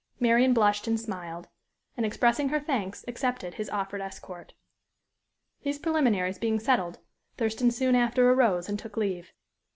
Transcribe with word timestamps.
Marian 0.19 0.51
blushed 0.55 0.87
and 0.87 0.99
smiled, 0.99 1.47
and 1.95 2.07
expressing 2.07 2.49
her 2.49 2.59
thanks, 2.59 3.05
accepted 3.07 3.53
his 3.53 3.69
offered 3.69 4.01
escort. 4.01 4.55
These 5.61 5.77
preliminaries 5.77 6.39
being 6.39 6.59
settled, 6.59 6.97
Thurston 7.37 7.69
soon 7.69 7.93
after 7.93 8.27
arose 8.31 8.67
and 8.67 8.79
took 8.79 8.97
leave. 8.97 9.31